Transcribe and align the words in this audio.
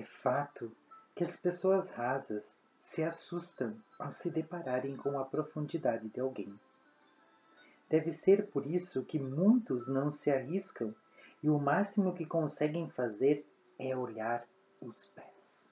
É 0.00 0.02
fato 0.02 0.74
que 1.14 1.22
as 1.22 1.36
pessoas 1.36 1.90
rasas 1.90 2.58
se 2.78 3.04
assustam 3.04 3.78
ao 3.98 4.14
se 4.14 4.30
depararem 4.30 4.96
com 4.96 5.18
a 5.18 5.26
profundidade 5.26 6.08
de 6.08 6.18
alguém. 6.18 6.58
Deve 7.86 8.10
ser 8.10 8.46
por 8.46 8.64
isso 8.64 9.04
que 9.04 9.18
muitos 9.18 9.88
não 9.88 10.10
se 10.10 10.30
arriscam 10.30 10.94
e 11.42 11.50
o 11.50 11.58
máximo 11.58 12.14
que 12.14 12.24
conseguem 12.24 12.88
fazer 12.88 13.44
é 13.78 13.94
olhar 13.94 14.48
os 14.80 15.08
pés. 15.08 15.68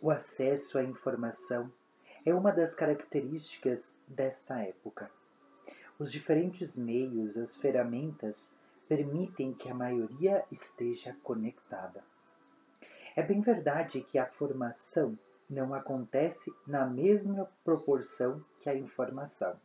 O 0.00 0.10
acesso 0.10 0.78
à 0.78 0.82
informação 0.82 1.70
é 2.24 2.34
uma 2.34 2.52
das 2.52 2.74
características 2.74 3.94
desta 4.06 4.60
época. 4.60 5.10
Os 5.98 6.12
diferentes 6.12 6.76
meios, 6.76 7.36
as 7.36 7.56
ferramentas, 7.56 8.54
permitem 8.88 9.52
que 9.52 9.68
a 9.70 9.74
maioria 9.74 10.44
esteja 10.50 11.16
conectada. 11.22 12.02
É 13.16 13.22
bem 13.22 13.40
verdade 13.40 14.02
que 14.02 14.18
a 14.18 14.26
formação 14.26 15.18
não 15.48 15.74
acontece 15.74 16.52
na 16.66 16.86
mesma 16.86 17.50
proporção 17.64 18.44
que 18.60 18.70
a 18.70 18.74
informação. 18.74 19.56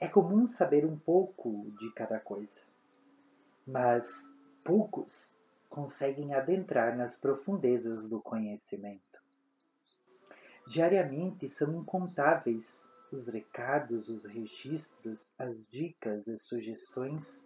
É 0.00 0.08
comum 0.08 0.46
saber 0.46 0.84
um 0.84 0.98
pouco 0.98 1.70
de 1.78 1.90
cada 1.92 2.18
coisa, 2.20 2.60
mas 3.66 4.28
poucos 4.64 5.34
conseguem 5.68 6.34
adentrar 6.34 6.96
nas 6.96 7.16
profundezas 7.16 8.08
do 8.08 8.20
conhecimento. 8.20 9.07
Diariamente 10.68 11.48
são 11.48 11.72
incontáveis 11.74 12.92
os 13.10 13.26
recados, 13.26 14.10
os 14.10 14.26
registros, 14.26 15.34
as 15.38 15.66
dicas 15.70 16.26
e 16.26 16.38
sugestões 16.38 17.42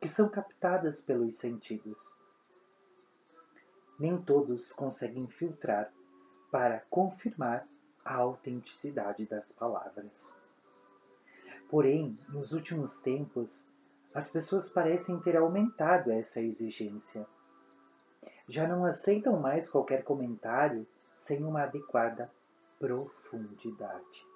que 0.00 0.08
são 0.08 0.28
captadas 0.28 1.00
pelos 1.00 1.38
sentidos. 1.38 2.20
Nem 3.96 4.20
todos 4.20 4.72
conseguem 4.72 5.28
filtrar 5.28 5.92
para 6.50 6.80
confirmar 6.90 7.64
a 8.04 8.16
autenticidade 8.16 9.24
das 9.24 9.52
palavras. 9.52 10.36
Porém, 11.70 12.18
nos 12.28 12.52
últimos 12.52 12.98
tempos, 12.98 13.68
as 14.12 14.28
pessoas 14.28 14.68
parecem 14.68 15.20
ter 15.20 15.36
aumentado 15.36 16.10
essa 16.10 16.40
exigência. 16.40 17.24
Já 18.48 18.66
não 18.66 18.84
aceitam 18.84 19.38
mais 19.38 19.70
qualquer 19.70 20.02
comentário 20.02 20.84
sem 21.22 21.44
uma 21.44 21.62
adequada 21.62 22.28
profundidade. 22.80 24.26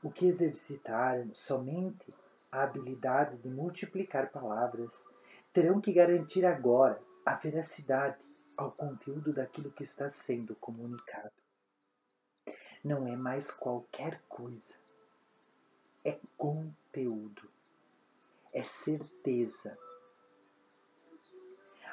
O 0.00 0.08
que 0.08 0.26
exercitaram 0.26 1.34
somente 1.34 2.14
a 2.52 2.62
habilidade 2.62 3.36
de 3.38 3.48
multiplicar 3.48 4.30
palavras 4.30 5.08
terão 5.52 5.80
que 5.80 5.92
garantir 5.92 6.46
agora 6.46 7.02
a 7.26 7.34
veracidade 7.34 8.24
ao 8.56 8.70
conteúdo 8.70 9.32
daquilo 9.32 9.72
que 9.72 9.82
está 9.82 10.08
sendo 10.08 10.54
comunicado. 10.54 11.32
Não 12.84 13.08
é 13.08 13.16
mais 13.16 13.50
qualquer 13.50 14.22
coisa, 14.28 14.74
é 16.04 16.16
conteúdo, 16.36 17.50
é 18.52 18.62
certeza. 18.62 19.76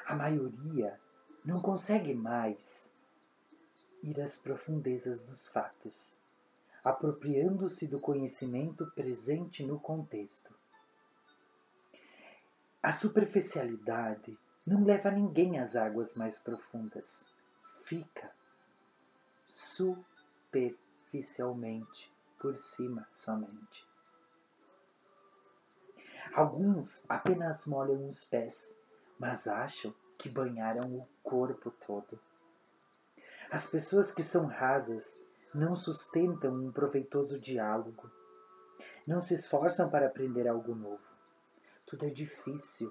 A 0.06 0.14
maioria 0.14 1.00
não 1.44 1.60
consegue 1.60 2.14
mais 2.14 2.91
ir 4.02 4.20
às 4.20 4.36
profundezas 4.36 5.22
dos 5.22 5.48
fatos, 5.48 6.20
apropriando-se 6.82 7.86
do 7.86 8.00
conhecimento 8.00 8.90
presente 8.90 9.64
no 9.64 9.78
contexto. 9.78 10.52
A 12.82 12.92
superficialidade 12.92 14.36
não 14.66 14.84
leva 14.84 15.10
ninguém 15.10 15.58
às 15.58 15.76
águas 15.76 16.14
mais 16.14 16.38
profundas. 16.38 17.26
Fica 17.84 18.32
superficialmente 19.46 22.10
por 22.38 22.56
cima 22.56 23.06
somente. 23.12 23.86
Alguns 26.34 27.04
apenas 27.08 27.66
molham 27.66 28.08
os 28.08 28.24
pés, 28.24 28.74
mas 29.18 29.46
acham 29.46 29.94
que 30.18 30.28
banharam 30.28 30.96
o 30.96 31.08
corpo 31.22 31.70
todo. 31.70 32.18
As 33.52 33.66
pessoas 33.66 34.10
que 34.10 34.24
são 34.24 34.46
rasas 34.46 35.14
não 35.54 35.76
sustentam 35.76 36.54
um 36.54 36.72
proveitoso 36.72 37.38
diálogo, 37.38 38.10
não 39.06 39.20
se 39.20 39.34
esforçam 39.34 39.90
para 39.90 40.06
aprender 40.06 40.48
algo 40.48 40.74
novo. 40.74 41.04
Tudo 41.84 42.06
é 42.06 42.08
difícil, 42.08 42.90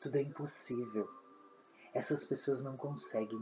tudo 0.00 0.16
é 0.16 0.22
impossível. 0.22 1.08
Essas 1.94 2.24
pessoas 2.24 2.60
não 2.60 2.76
conseguem 2.76 3.38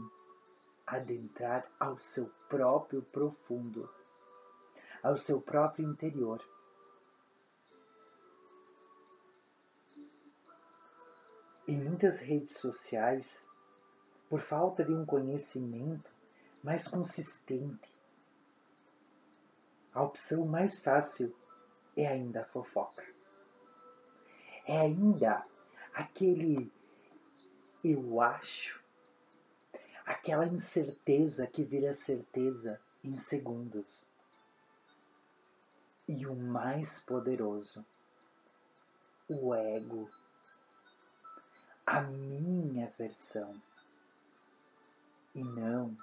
adentrar 0.85 1.65
ao 1.79 1.97
seu 1.97 2.31
próprio 2.47 3.01
profundo, 3.01 3.89
ao 5.01 5.17
seu 5.17 5.41
próprio 5.41 5.89
interior. 5.89 6.39
Em 11.67 11.83
muitas 11.83 12.19
redes 12.19 12.59
sociais, 12.59 13.49
por 14.29 14.41
falta 14.41 14.83
de 14.83 14.93
um 14.93 15.05
conhecimento 15.05 16.09
mais 16.63 16.87
consistente. 16.87 17.89
A 19.93 20.01
opção 20.03 20.45
mais 20.45 20.79
fácil 20.79 21.35
é 21.95 22.07
ainda 22.07 22.41
a 22.41 22.45
fofoca. 22.45 23.05
É 24.67 24.79
ainda 24.79 25.45
aquele 25.93 26.71
eu 27.83 28.19
acho, 28.19 28.83
aquela 30.03 30.47
incerteza 30.47 31.45
que 31.45 31.63
vira 31.63 31.93
certeza 31.93 32.81
em 33.03 33.15
segundos. 33.15 34.09
E 36.07 36.25
o 36.25 36.35
mais 36.35 36.99
poderoso, 36.99 37.85
o 39.29 39.53
ego, 39.53 40.09
a 41.85 42.01
minha 42.01 42.91
versão 42.97 43.61
e 45.35 45.43
não 45.43 45.95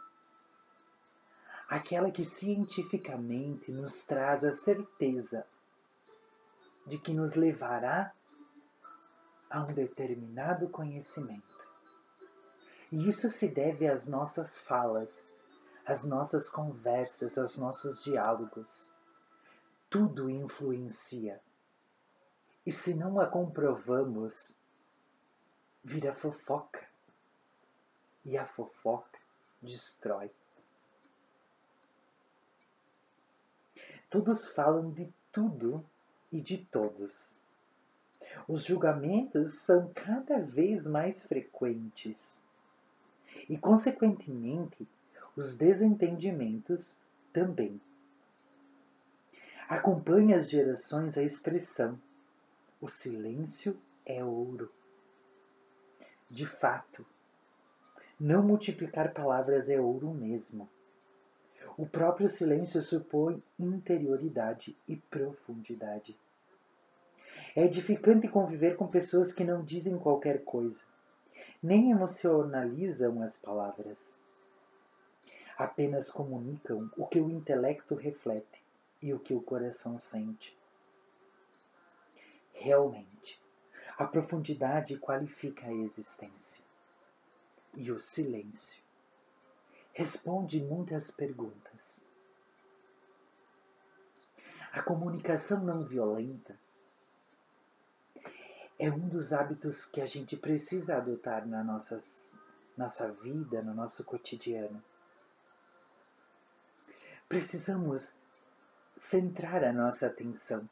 aquela 1.73 2.11
que 2.11 2.23
cientificamente 2.23 3.73
nos 3.73 4.05
traz 4.05 4.45
a 4.45 4.53
certeza 4.53 5.47
de 6.87 6.99
que 6.99 7.15
nos 7.15 7.33
levará 7.33 8.13
a 9.49 9.63
um 9.63 9.73
determinado 9.73 10.69
conhecimento. 10.69 11.67
E 12.93 13.09
isso 13.09 13.31
se 13.31 13.49
deve 13.49 13.89
às 13.89 14.07
nossas 14.07 14.59
falas, 14.59 15.33
às 15.87 16.05
nossas 16.05 16.51
conversas, 16.51 17.39
aos 17.39 17.57
nossos 17.57 18.05
diálogos. 18.05 18.93
Tudo 19.89 20.29
influencia. 20.29 21.41
E 22.67 22.71
se 22.71 22.93
não 22.93 23.19
a 23.19 23.27
comprovamos, 23.27 24.61
vira 25.83 26.15
fofoca. 26.15 26.87
E 28.27 28.37
a 28.37 28.45
fofoca 28.45 29.12
destrói. 29.63 30.31
Todos 34.11 34.47
falam 34.49 34.91
de 34.91 35.09
tudo 35.31 35.85
e 36.31 36.41
de 36.41 36.59
todos. 36.59 37.41
Os 38.49 38.65
julgamentos 38.65 39.55
são 39.55 39.91
cada 39.95 40.39
vez 40.41 40.85
mais 40.85 41.23
frequentes 41.23 42.43
e, 43.49 43.57
consequentemente, 43.57 44.87
os 45.37 45.57
desentendimentos 45.57 46.99
também. 47.33 47.81
Acompanha 49.69 50.37
as 50.37 50.51
gerações 50.51 51.17
a 51.17 51.23
expressão: 51.23 51.99
o 52.81 52.89
silêncio 52.89 53.79
é 54.05 54.23
ouro. 54.23 54.71
De 56.31 56.47
fato, 56.47 57.07
não 58.21 58.43
multiplicar 58.43 59.13
palavras 59.13 59.69
é 59.69 59.81
ouro 59.81 60.11
mesmo. 60.11 60.69
O 61.77 61.87
próprio 61.87 62.29
silêncio 62.29 62.83
supõe 62.83 63.43
interioridade 63.59 64.77
e 64.87 64.97
profundidade. 64.97 66.17
É 67.57 67.65
edificante 67.65 68.29
conviver 68.29 68.77
com 68.77 68.87
pessoas 68.87 69.33
que 69.33 69.45
não 69.45 69.65
dizem 69.65 69.99
qualquer 69.99 70.45
coisa, 70.45 70.81
nem 71.63 71.91
emocionalizam 71.91 73.23
as 73.23 73.37
palavras. 73.39 74.21
Apenas 75.57 76.11
comunicam 76.11 76.91
o 76.97 77.07
que 77.07 77.21
o 77.21 77.31
intelecto 77.31 77.95
reflete 77.95 78.63
e 79.01 79.13
o 79.13 79.19
que 79.19 79.35
o 79.35 79.43
coração 79.43 79.99
sente. 79.99 80.57
Realmente, 82.53 83.41
a 83.99 84.05
profundidade 84.05 84.97
qualifica 84.99 85.67
a 85.67 85.73
existência 85.73 86.72
e 87.75 87.91
o 87.91 87.99
silêncio. 87.99 88.83
Responde 89.93 90.61
muitas 90.61 91.11
perguntas. 91.11 92.05
A 94.73 94.83
comunicação 94.83 95.63
não 95.63 95.85
violenta 95.85 96.59
é 98.79 98.91
um 98.91 99.09
dos 99.09 99.33
hábitos 99.33 99.85
que 99.85 100.01
a 100.01 100.07
gente 100.07 100.37
precisa 100.37 100.97
adotar 100.97 101.47
na 101.47 101.63
nossas, 101.63 102.35
nossa 102.77 103.13
vida, 103.13 103.63
no 103.63 103.75
nosso 103.75 104.03
cotidiano. 104.03 104.83
Precisamos 107.29 108.15
centrar 108.97 109.63
a 109.63 109.73
nossa 109.73 110.07
atenção 110.07 110.69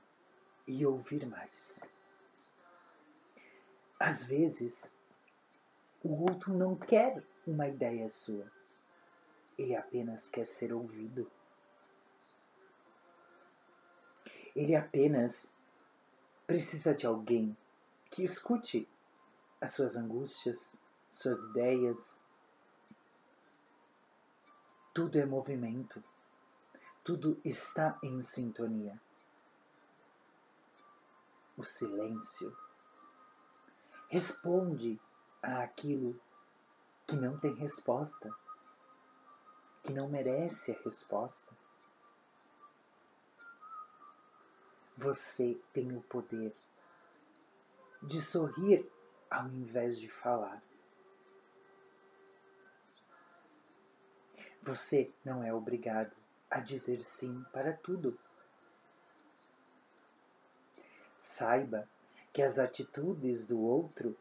e 0.67 0.85
ouvir 0.85 1.27
mais. 1.27 1.81
Às 3.99 4.25
vezes, 4.25 4.93
o 6.03 6.31
outro 6.31 6.55
não 6.57 6.75
quer 6.75 7.23
uma 7.47 7.69
ideia 7.69 8.09
sua, 8.09 8.51
ele 9.59 9.77
apenas 9.77 10.29
quer 10.29 10.47
ser 10.47 10.73
ouvido. 10.73 11.31
Ele 14.57 14.75
apenas 14.75 15.53
precisa 16.47 16.95
de 16.95 17.07
alguém 17.07 17.57
que 18.11 18.25
escute 18.25 18.89
as 19.61 19.73
suas 19.73 19.97
angústias, 19.97 20.77
suas 21.11 21.39
ideias. 21.51 22.17
Tudo 24.93 25.19
é 25.19 25.27
movimento, 25.27 26.03
tudo 27.05 27.39
está 27.45 27.99
em 28.03 28.23
sintonia. 28.23 28.99
O 31.57 31.63
silêncio 31.63 32.57
responde 34.09 34.99
àquilo 35.43 36.21
que 37.07 37.17
não 37.17 37.39
tem 37.39 37.55
resposta, 37.55 38.31
que 39.83 39.93
não 39.93 40.09
merece 40.09 40.73
a 40.73 40.79
resposta. 40.85 41.53
Você 44.97 45.59
tem 45.73 45.97
o 45.97 46.03
poder 46.03 46.55
de 48.03 48.21
sorrir 48.21 48.87
ao 49.31 49.47
invés 49.49 49.99
de 49.99 50.09
falar. 50.09 50.63
Você 54.63 55.11
não 55.25 55.43
é 55.43 55.53
obrigado 55.55 56.15
a 56.51 56.61
dizer 56.61 57.03
sim 57.03 57.45
para 57.53 57.73
tudo. 57.73 58.19
Saiba 61.19 61.89
que 62.33 62.43
as 62.43 62.59
atitudes 62.59 63.47
do 63.47 63.61
outro 63.61 64.17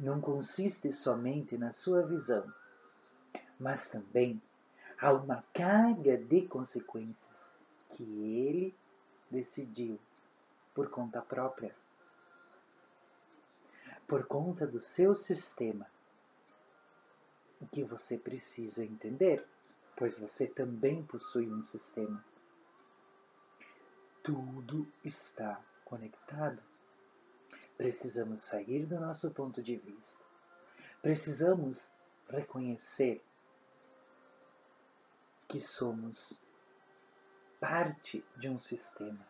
não 0.00 0.18
consistem 0.18 0.90
somente 0.90 1.58
na 1.58 1.74
sua 1.74 2.02
visão, 2.02 2.50
mas 3.58 3.86
também 3.90 4.40
há 4.98 5.12
uma 5.12 5.44
carga 5.52 6.16
de 6.16 6.48
consequências 6.48 7.50
que 7.90 8.02
ele 8.02 8.74
decidiu 9.30 10.00
por 10.74 10.88
conta 10.88 11.20
própria, 11.20 11.76
por 14.08 14.24
conta 14.24 14.66
do 14.66 14.80
seu 14.80 15.14
sistema. 15.14 15.86
O 17.60 17.66
que 17.66 17.84
você 17.84 18.16
precisa 18.16 18.82
entender, 18.82 19.46
pois 19.94 20.18
você 20.18 20.46
também 20.46 21.04
possui 21.04 21.46
um 21.46 21.62
sistema. 21.62 22.24
Tudo 24.22 24.90
está 25.04 25.60
conectado. 25.84 26.69
Precisamos 27.80 28.42
sair 28.42 28.84
do 28.84 29.00
nosso 29.00 29.30
ponto 29.30 29.62
de 29.62 29.74
vista. 29.76 30.22
Precisamos 31.00 31.90
reconhecer 32.28 33.24
que 35.48 35.58
somos 35.62 36.44
parte 37.58 38.22
de 38.36 38.50
um 38.50 38.58
sistema 38.60 39.26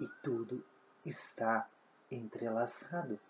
e 0.00 0.08
tudo 0.22 0.64
está 1.04 1.68
entrelaçado. 2.10 3.20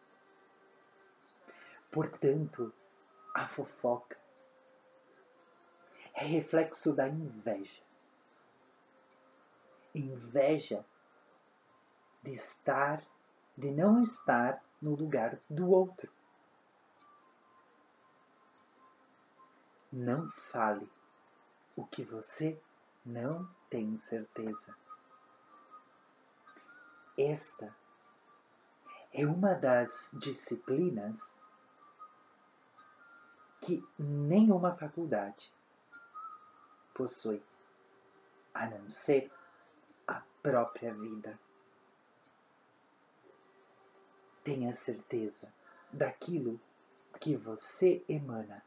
Portanto, 1.91 2.73
a 3.35 3.49
fofoca 3.49 4.17
é 6.15 6.25
reflexo 6.25 6.95
da 6.95 7.09
inveja. 7.09 7.83
Inveja 9.93 10.85
de 12.23 12.35
estar, 12.35 13.03
de 13.57 13.71
não 13.71 14.03
estar 14.03 14.63
no 14.81 14.95
lugar 14.95 15.39
do 15.49 15.71
outro. 15.71 16.11
Não 19.93 20.31
fale 20.51 20.89
o 21.77 21.85
que 21.87 22.03
você 22.03 22.61
não 23.05 23.49
tem 23.71 23.99
certeza. 24.01 24.75
Esta 27.17 27.75
é 29.13 29.25
uma 29.25 29.55
das 29.55 30.11
disciplinas 30.15 31.37
que 33.61 33.87
nenhuma 33.99 34.75
faculdade 34.75 35.51
possui, 36.93 37.43
a 38.53 38.67
não 38.67 38.91
ser 38.91 39.31
a 40.07 40.21
própria 40.43 40.93
vida. 40.93 41.39
Tenha 44.45 44.73
certeza 44.73 45.53
daquilo 45.93 46.61
que 47.19 47.35
você 47.35 48.05
emana, 48.09 48.63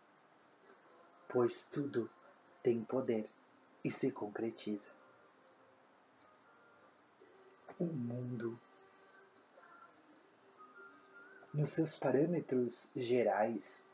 pois 1.29 1.67
tudo 1.67 2.09
tem 2.63 2.83
poder 2.83 3.29
e 3.83 3.91
se 3.91 4.11
concretiza 4.11 4.91
o 7.79 7.85
mundo. 7.85 8.59
Nos 11.53 11.69
seus 11.69 11.95
parâmetros 11.95 12.91
gerais, 12.95 13.87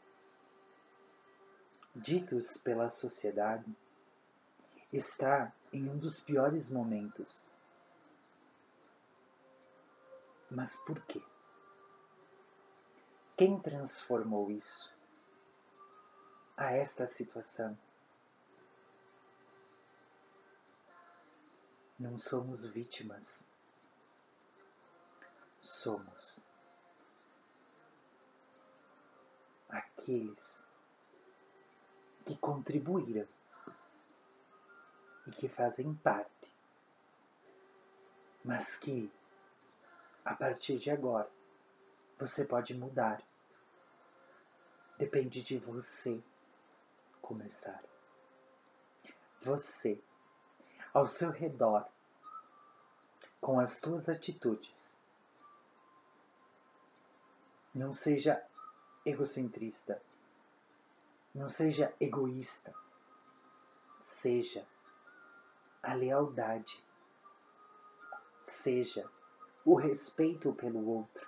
ditos 1.95 2.57
pela 2.57 2.89
sociedade, 2.89 3.69
está 4.91 5.53
em 5.71 5.89
um 5.89 5.97
dos 5.97 6.19
piores 6.19 6.71
momentos. 6.71 7.51
Mas 10.49 10.75
por 10.77 11.01
quê? 11.05 11.21
Quem 13.35 13.59
transformou 13.59 14.51
isso 14.51 14.93
a 16.55 16.71
esta 16.71 17.07
situação? 17.07 17.77
Não 21.99 22.19
somos 22.19 22.65
vítimas 22.65 23.47
somos 25.63 26.45
aqueles 29.69 30.63
que 32.25 32.35
contribuíram 32.37 33.27
e 35.25 35.31
que 35.31 35.47
fazem 35.47 35.93
parte, 35.95 36.53
mas 38.43 38.75
que 38.75 39.09
a 40.25 40.35
partir 40.35 40.77
de 40.79 40.91
agora 40.91 41.29
você 42.17 42.45
pode 42.45 42.73
mudar. 42.73 43.21
Depende 44.97 45.41
de 45.41 45.57
você 45.57 46.23
começar. 47.21 47.83
Você, 49.41 50.01
ao 50.93 51.07
seu 51.07 51.29
redor, 51.29 51.87
com 53.41 53.59
as 53.59 53.71
suas 53.71 54.07
atitudes, 54.07 54.97
não 57.73 57.91
seja 57.91 58.41
egocentrista. 59.05 60.01
Não 61.33 61.49
seja 61.49 61.93
egoísta. 61.99 62.73
Seja 63.99 64.65
a 65.81 65.93
lealdade. 65.93 66.83
Seja 68.39 69.09
o 69.65 69.75
respeito 69.75 70.53
pelo 70.53 70.87
outro, 70.87 71.27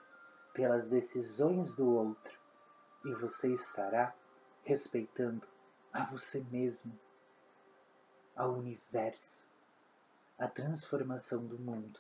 pelas 0.55 0.87
decisões 0.87 1.75
do 1.75 1.93
outro, 1.93 2.39
e 3.03 3.13
você 3.13 3.53
estará 3.53 4.15
respeitando 4.63 5.45
a 5.91 6.05
você 6.05 6.39
mesmo, 6.49 6.97
ao 8.35 8.53
universo, 8.53 9.45
a 10.39 10.47
transformação 10.47 11.45
do 11.45 11.59
mundo. 11.59 11.99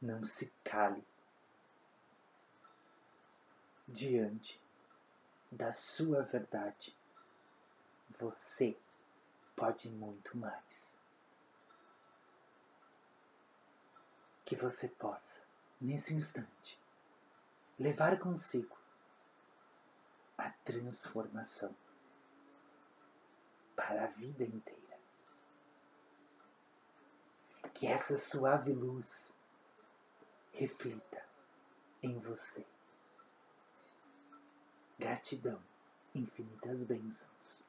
Não 0.00 0.24
se 0.24 0.52
cale 0.64 1.04
diante 3.88 4.60
da 5.50 5.72
sua 5.72 6.22
verdade. 6.22 6.96
Você 8.20 8.76
pode 9.56 9.90
muito 9.90 10.36
mais. 10.36 11.01
Que 14.44 14.56
você 14.56 14.88
possa, 14.88 15.42
nesse 15.80 16.14
instante, 16.14 16.78
levar 17.78 18.18
consigo 18.18 18.76
a 20.36 20.50
transformação 20.64 21.74
para 23.76 24.04
a 24.04 24.06
vida 24.08 24.44
inteira. 24.44 24.82
que 27.82 27.86
essa 27.88 28.16
suave 28.16 28.72
luz 28.72 29.36
reflita 30.52 31.26
em 32.00 32.16
você. 32.20 32.64
Gratidão, 34.96 35.60
infinitas 36.14 36.84
bênçãos. 36.84 37.64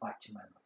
Ótima 0.00 0.40
noite. 0.40 0.64